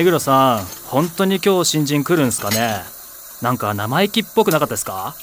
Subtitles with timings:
[0.00, 2.78] 目黒さん本当に今日新人来るんすかね？
[3.42, 5.14] なんか生意気っぽくなかったですか？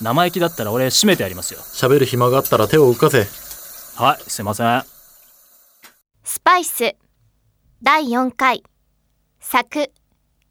[0.00, 1.58] 生意気だったら俺閉めてやりますよ。
[1.58, 3.26] 喋る暇があったら手を動かせ。
[3.96, 4.84] はいすいません。
[6.22, 6.94] スパイス
[7.82, 8.62] 第4回。
[9.40, 9.90] 作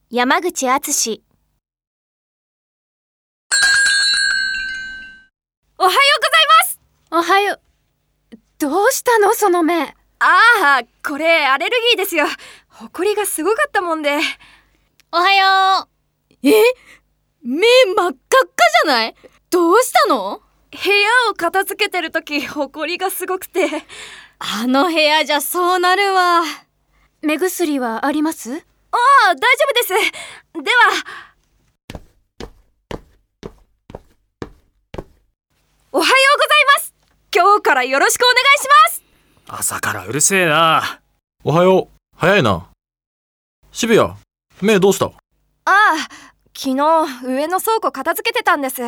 [0.09, 1.23] 山口敦。
[5.77, 6.81] おはようございます。
[7.11, 8.37] おはよう。
[8.57, 9.33] どうしたの？
[9.35, 9.95] その目。
[10.21, 12.25] ああ、これアレルギーですよ。
[12.79, 14.17] ほこりがすごかったもんで。
[15.11, 15.89] おはよ
[16.41, 16.63] うえ？
[17.43, 18.17] 目真っ赤っか
[18.85, 19.15] じゃない？
[19.49, 20.39] どうしたの？
[20.71, 23.67] 部屋を片付けてる時、ほこりがすごくて。
[24.39, 26.43] あの部屋じゃそうなるわ
[27.21, 28.53] 目薬はあります？
[28.53, 28.55] あ
[29.29, 29.89] あ、大丈夫です。
[30.63, 30.77] では。
[35.91, 36.93] おはようございます。
[37.35, 39.03] 今日からよろしくお願いします。
[39.47, 41.01] 朝からうるせえな
[41.43, 42.68] おはよう早いな
[43.71, 44.13] 渋谷
[44.61, 45.05] 目どうした？
[45.05, 45.11] あ
[45.65, 45.95] あ、
[46.57, 48.81] 昨日上の倉庫片付けてたんです。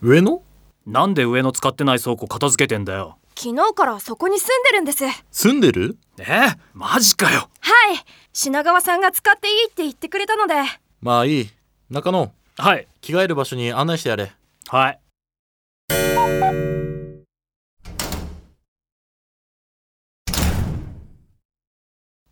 [0.00, 0.42] 上の？
[0.86, 3.18] なんで上の使ってない倉庫片付けてんだよ。
[3.36, 5.04] 昨日からそこに住んでるんです。
[5.04, 5.14] はい。
[5.30, 5.98] 住んでる？
[6.18, 7.50] えマジかよ。
[8.32, 10.54] 品川さんが使っていいって言ってくれたので。
[11.02, 11.50] まあいい。
[11.90, 12.88] 中野はい。
[13.02, 14.32] 着替える場所に案内してやれ。
[14.68, 14.98] はい。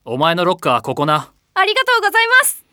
[0.04, 2.64] お前のロッカーここなありがとうございます。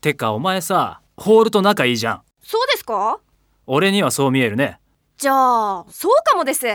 [0.00, 2.22] てかお前さホールと仲いいじゃん。
[2.42, 3.20] そうですか？
[3.66, 4.80] 俺にはそう見えるね。
[5.16, 6.66] じゃあ、そうかもです。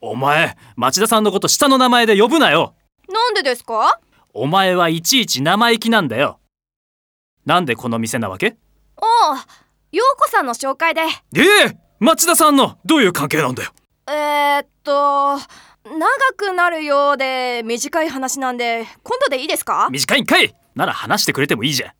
[0.00, 2.74] お前町田さんのこと下の名前で呼ぶなよ。
[3.08, 4.00] なんでですか？
[4.32, 6.40] お前はいちいち生意気なんだよ。
[7.44, 8.56] なんでこの店なわけ？
[8.96, 9.04] あ
[9.34, 9.46] あ、
[9.92, 11.02] 陽子さんの紹介で。
[11.02, 13.72] ええ町田さんのどういう関係なんだよ。
[14.08, 15.36] えー、っと、
[15.86, 19.88] 長くなるようで短い話なんで、今度でいいですか？
[19.90, 20.54] 短いんかい！
[20.74, 21.94] なら話してくれてもいいじゃ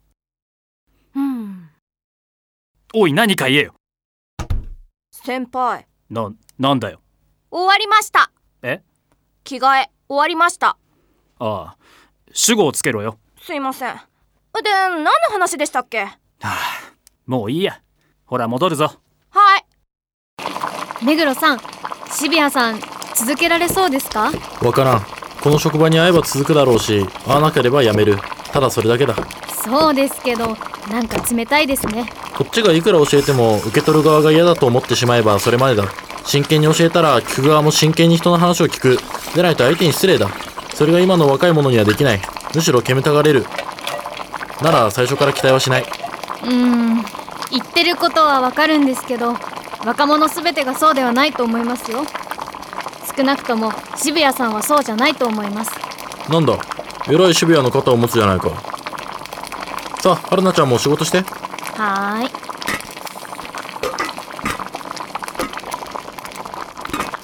[1.15, 1.18] ん。
[1.18, 1.71] うん。
[2.94, 3.74] おい何か言えよ。
[5.12, 7.00] 先輩、な、なんだよ。
[7.50, 8.33] 終わりました。
[8.62, 8.83] え？
[9.44, 10.77] 着替え、終わりました。
[11.38, 11.77] ああ。
[12.33, 13.18] 主語をつけろよ。
[13.41, 13.94] すいません。
[13.94, 14.00] で、
[14.62, 16.06] 何の話でしたっけ？
[16.06, 16.56] はあ
[17.24, 17.80] もういいや。
[18.24, 19.00] ほら戻るぞ。
[19.30, 19.65] はい。
[21.04, 21.60] 目黒さん
[22.10, 22.80] 渋谷さん
[23.16, 24.30] 続けられそうですか？
[24.63, 25.07] わからん。
[25.41, 28.18] この職場に会えば続くだろうし会わなければ辞める。
[28.53, 29.15] ただそれだけだ。
[29.65, 30.57] そうですけど
[30.91, 32.10] なんか冷たいですね。
[32.36, 35.84] こっちがいくら教えても受け取る側が嫌だと思ってしまえばそれまでだ。
[36.24, 38.98] 真剣に教えたら聞く側も真剣に人の話を聞く。
[39.34, 40.28] でないと相手に失礼だ。
[40.74, 42.21] それが今の若い者にはできない。
[42.54, 43.47] むしろ煙たがれる。
[44.62, 45.83] なら最初から期待はしない。
[45.83, 47.04] うーん。
[47.51, 49.36] 言ってることはわかるんですけど
[49.84, 52.04] 若者すべてがそうではないと思いますよ
[53.16, 55.71] 少なくとも渋谷さんはそうじゃないと思います。
[56.30, 56.59] なんだ？
[57.09, 58.51] 偉い渋谷の肩を持つじゃないか。
[60.01, 61.18] さあ春菜ちゃんも仕事して。
[61.18, 62.30] はーい。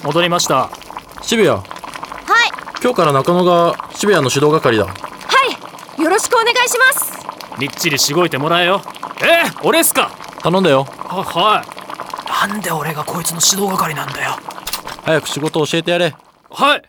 [0.03, 0.69] 戻りました。
[1.21, 1.55] 渋谷。
[1.55, 1.63] はい。
[2.81, 4.85] 今日から中野が渋谷の指導係だ。
[4.85, 4.93] は
[5.97, 6.01] い。
[6.01, 7.13] よろしくお願いします。
[7.59, 8.81] みっちりしごいてもらえよ。
[9.21, 10.09] えー、俺っすか？
[10.41, 10.85] 頼んだよ。
[11.07, 12.49] ははい。
[12.49, 14.37] なんで俺がこいつの指導係なんだよ
[15.03, 16.15] 早く仕事を教えてやれ。
[16.49, 16.81] はい。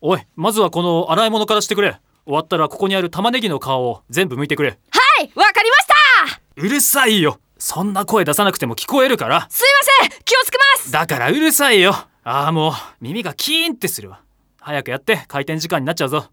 [0.00, 2.00] おいまずはこの洗い物からしてくれ。
[2.24, 4.70] 終わったらここにある玉ねぎの皮を全部剥いてくれ。
[4.70, 4.76] は
[5.24, 5.86] いわかりまし
[6.26, 6.40] た。
[6.56, 7.38] うるさいよ。
[7.58, 9.46] そんな声出さなくても聞こえるから。
[9.50, 9.62] すい
[10.00, 10.90] ません気をつけます。
[10.90, 11.92] だからうるさいよ。
[12.24, 14.22] ああもう耳がキーンってするわ。
[14.60, 16.28] 早くやって開店時間になっちゃうぞ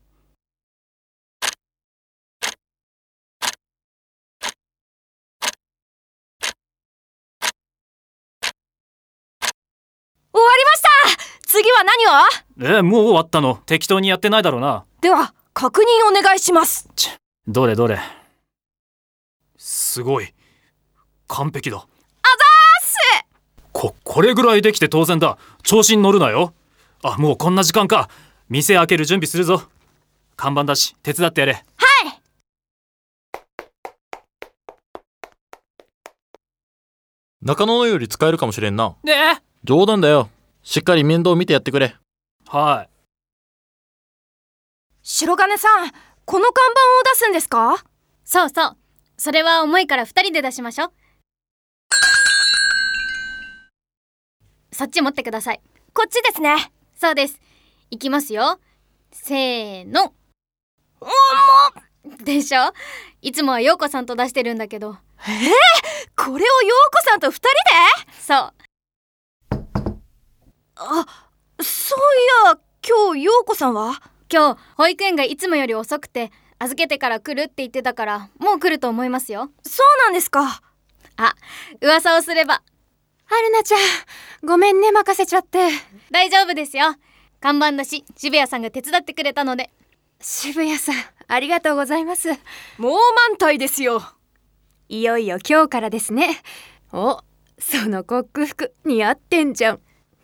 [11.69, 12.77] 次は何を？
[12.77, 13.61] えー、もう終わったの。
[13.67, 14.85] 適当にやってないだろうな。
[15.01, 16.89] では確認お願いします。
[17.47, 17.99] どれどれ。
[19.55, 20.33] すごい。
[21.27, 21.77] 完璧だ。
[21.77, 21.87] あざー
[22.81, 22.97] す
[23.71, 25.37] ここれぐらいできて当然だ。
[25.61, 26.55] 調子に乗るなよ。
[27.03, 28.09] あもうこんな時間か。
[28.49, 29.61] 店開ける準備するぞ。
[30.35, 31.53] 看板だし手伝ってやれ。
[31.53, 31.65] はい！
[37.43, 38.95] 中野のより使えるかもしれんな。
[39.03, 39.41] ねえ。
[39.63, 40.29] 冗談だよ
[40.71, 41.95] しっかり面倒見てやってくれ。
[42.47, 42.89] はい。
[45.01, 45.89] 白金さん
[46.25, 47.83] この看板を出すんですか？
[48.23, 48.77] そうそう。
[49.17, 50.91] それは重いから二人で出しましょう。
[54.71, 55.61] そっち持ってください。
[55.91, 56.71] こっちですね。
[56.95, 57.41] そうです。
[57.89, 58.59] いきますよ。
[59.11, 60.13] せーの。
[62.23, 62.73] でしょ？
[63.23, 64.91] いつもは陽子さんと出してるんだけど。
[64.93, 64.97] こ
[66.27, 67.47] れを陽子さんと二人
[68.05, 68.11] で？
[68.21, 68.53] そう
[70.81, 71.05] あ
[71.61, 71.99] そう
[72.45, 74.01] いや今日陽子さんは？
[74.31, 79.49] 今日保育園がいつもより遅くて預けてから来るって言ってたからもう来ると思いますよ。
[79.63, 80.61] そうなんですか。
[81.17, 81.35] あ
[81.81, 82.61] 噂をすれば。
[83.25, 83.79] 春菜ちゃん
[84.47, 85.67] ごめんね任せちゃって。
[86.11, 86.95] 大丈夫ですよ。
[87.41, 89.71] 看板だし渋谷さんが手伝ってくれたので。
[90.21, 90.95] 渋谷さん
[91.27, 92.29] ありがとうございます。
[92.29, 92.97] もう
[93.29, 94.01] 満体ですよ。
[94.87, 96.41] いよいよ今日からですね。
[96.93, 97.19] お
[97.59, 99.79] そのコック服似合ってんじゃん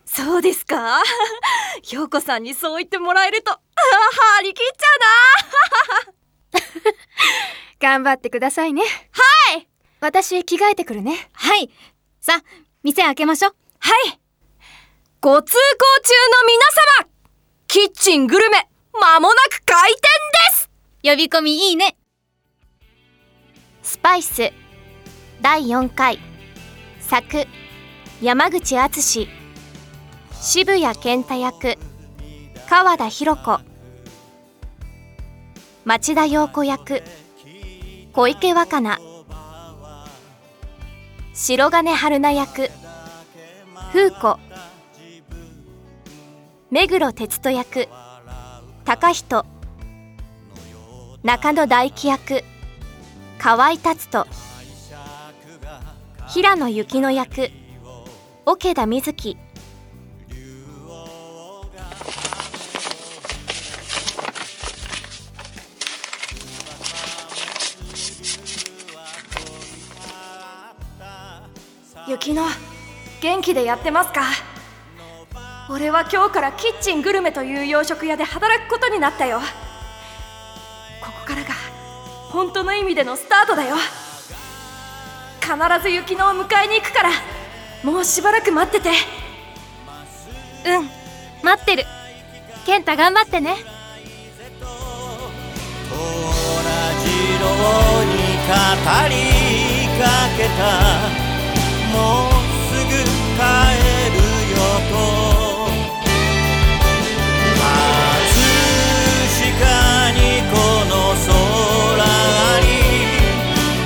[0.06, 1.02] そうですか？
[1.92, 3.60] 陽子さんにそう言ってもらえるとあ
[4.40, 6.92] 張り切っちゃうな。
[7.80, 8.82] 頑張ってくださいね。
[8.84, 9.68] はい！
[10.00, 11.30] 私着替えてくるね。
[11.34, 11.70] はい！
[12.22, 12.44] さあ
[12.84, 13.56] 店開けましょう。
[13.80, 14.20] はい！
[15.22, 16.66] ご通行中の皆
[17.04, 17.10] 様
[17.68, 20.70] キッチングルメまもなく開店です。
[21.04, 21.98] 呼び込みいいね。
[23.84, 24.52] スパイス
[25.42, 26.20] 第4回
[27.02, 27.46] 作
[28.22, 29.28] 山口敦
[30.42, 31.78] 渋谷健太役
[32.70, 33.60] 川田博子。
[35.86, 37.02] 町田陽子役
[38.14, 39.00] 小池若菜。
[41.34, 42.70] 白金春菜役
[43.92, 44.38] 風子。
[46.70, 47.88] 目黒哲人役
[48.86, 49.46] 高人。
[51.24, 52.44] 中野大輝役
[53.40, 54.28] 河合達人。
[56.28, 57.52] 平野幸乃役
[58.46, 59.38] 桶田瑞希。
[72.16, 72.46] 雪乃
[73.22, 74.22] 元気でやってますか？
[75.70, 79.42] 俺は今日からキッチングルメという洋食屋で働くことになったよ。
[81.02, 81.50] ここからが
[82.30, 83.76] 本当の意味でのスタートだよ。
[85.42, 85.52] 必
[85.84, 87.10] ず雪乃を迎えに行くから。
[87.84, 88.92] もうしばらく待ってて。
[90.68, 90.90] うん
[91.44, 91.84] 待ってる。
[92.66, 93.58] 健太頑張ってね。
[94.62, 94.66] 同
[97.04, 97.44] じ色
[98.06, 98.14] に
[98.48, 98.56] 語
[99.10, 99.16] り
[100.00, 100.04] か
[100.38, 101.25] けた
[101.96, 102.32] もう
[102.68, 103.42] すぐ帰
[104.12, 104.20] る
[104.52, 104.60] よ
[104.92, 104.94] と。
[107.56, 108.44] 葛
[109.32, 110.20] 飾に
[110.52, 110.54] こ
[110.92, 110.94] の
[111.26, 111.32] 空
[112.04, 112.68] あり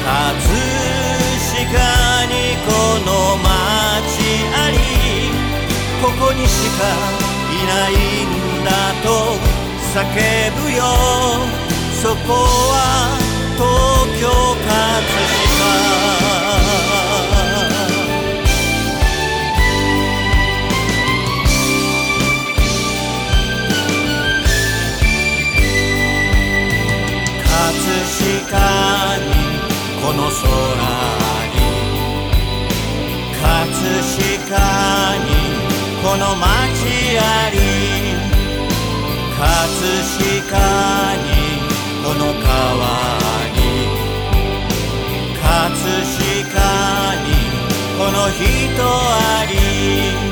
[0.04, 0.10] 葛
[1.50, 1.78] 飾
[2.26, 2.34] に
[2.66, 2.68] こ
[3.06, 3.48] の街
[4.56, 4.76] あり。
[6.02, 6.82] ここにしか
[7.52, 7.92] いない
[8.26, 8.28] ん
[8.66, 8.68] だ
[9.04, 9.08] と
[9.94, 9.98] 叫
[10.64, 10.82] ぶよ。
[12.02, 12.28] そこ
[12.72, 12.74] は
[13.58, 13.62] 東
[14.22, 14.24] 京
[14.66, 14.79] 葛
[39.70, 39.86] 葛
[40.50, 41.30] 飾に
[42.04, 42.90] この川
[43.54, 43.58] に
[45.40, 45.78] 葛
[46.16, 46.58] 飾
[47.24, 47.30] に
[47.98, 48.42] この人
[48.82, 50.29] あり。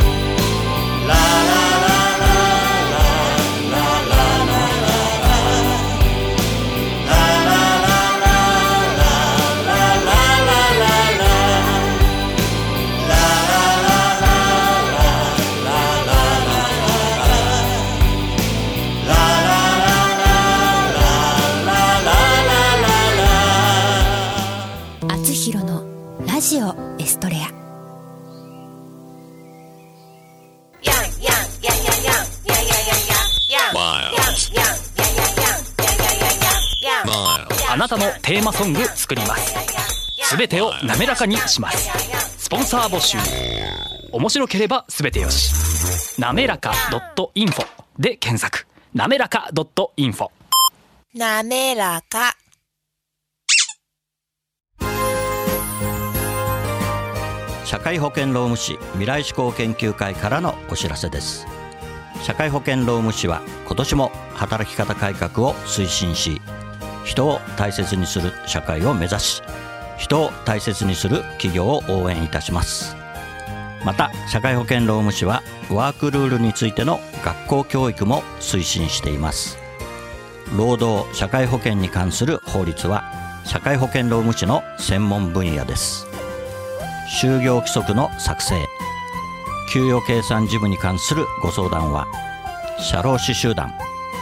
[37.70, 39.54] あなたのテーマソング作ります。
[40.24, 41.90] すべてを滑らかにします。
[42.38, 43.18] スポンサー募集。
[44.12, 46.20] 面白ければすべてよし。
[46.20, 46.72] なめらか
[47.36, 47.66] .info
[48.00, 48.66] で検索。
[48.94, 49.50] なめらか
[49.98, 50.30] .info
[51.14, 52.38] なめらか。
[57.66, 61.46] 社会保険労務士未来志向研究会からのお知らせです。
[62.24, 66.42] 社会保険労務士は今年も働き方改革を推進し
[67.08, 69.42] 人を大切にする社会を目指し
[69.98, 72.96] 人を大切にする企業を応援いたします。
[73.84, 79.58] また社会保険労務士はワークルールについての学校教育も推進しています。
[80.56, 83.04] 労働社会保険に関する法律は
[83.46, 86.06] 社会保険労務士の専門分野です。
[87.22, 88.56] 就業規則の作成
[89.72, 92.06] 給与計算事務に関するご相談は
[92.80, 93.74] 社労士集団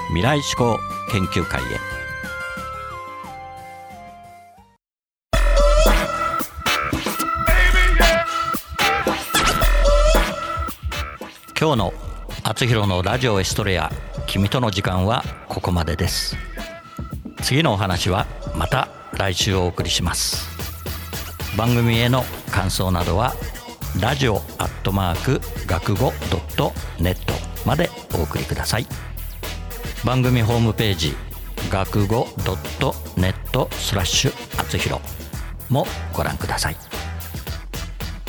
[0.09, 0.79] 未来志向
[1.11, 1.94] 研究会へ。
[11.65, 11.93] 今日の
[12.45, 13.91] 「あつひろのラジオエストレア
[14.27, 16.37] 君との時間」はここまでです。
[17.41, 20.47] 次のお話はまた来週お送りします。
[21.57, 23.33] 番組への感想などは
[23.99, 27.33] ラジオアットマーク学語ドットネット
[27.65, 28.85] までお送りください。
[30.03, 31.17] 番組ホームページ
[31.71, 35.01] 学語ドットネットスラッシュあつひろ
[35.69, 36.75] もご覧ください。